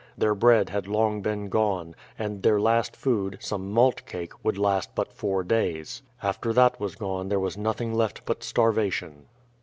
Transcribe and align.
Their 0.17 0.33
bread 0.33 0.69
had 0.69 0.87
long 0.87 1.21
been 1.21 1.47
gone, 1.47 1.93
and 2.17 2.41
their 2.41 2.59
last 2.59 2.95
food, 2.95 3.37
some 3.39 3.71
malt 3.71 4.03
cake, 4.07 4.33
would 4.43 4.57
last 4.57 4.95
but 4.95 5.13
four 5.13 5.43
days. 5.43 6.01
After 6.23 6.51
that 6.53 6.79
was 6.79 6.95
gone 6.95 7.29
there 7.29 7.39
was 7.39 7.55
nothing 7.55 7.93
left 7.93 8.25
but 8.25 8.41
starvation. 8.43 9.27